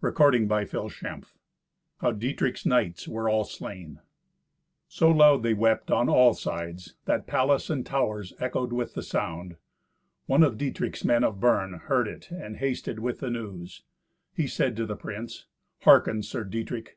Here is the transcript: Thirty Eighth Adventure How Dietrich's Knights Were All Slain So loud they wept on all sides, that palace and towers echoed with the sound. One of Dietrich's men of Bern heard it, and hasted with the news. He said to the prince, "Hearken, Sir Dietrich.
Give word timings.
Thirty 0.00 0.38
Eighth 0.44 0.72
Adventure 0.74 1.20
How 2.00 2.10
Dietrich's 2.12 2.64
Knights 2.64 3.06
Were 3.06 3.28
All 3.28 3.44
Slain 3.44 4.00
So 4.88 5.10
loud 5.10 5.42
they 5.42 5.52
wept 5.52 5.90
on 5.90 6.08
all 6.08 6.32
sides, 6.32 6.94
that 7.04 7.26
palace 7.26 7.68
and 7.68 7.84
towers 7.84 8.32
echoed 8.40 8.72
with 8.72 8.94
the 8.94 9.02
sound. 9.02 9.56
One 10.24 10.42
of 10.42 10.56
Dietrich's 10.56 11.04
men 11.04 11.22
of 11.22 11.40
Bern 11.40 11.74
heard 11.74 12.08
it, 12.08 12.30
and 12.30 12.56
hasted 12.56 13.00
with 13.00 13.20
the 13.20 13.28
news. 13.28 13.82
He 14.32 14.46
said 14.46 14.76
to 14.76 14.86
the 14.86 14.96
prince, 14.96 15.44
"Hearken, 15.80 16.22
Sir 16.22 16.44
Dietrich. 16.44 16.96